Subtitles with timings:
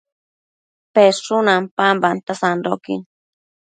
[0.93, 3.01] peshun ampambanta sandoquin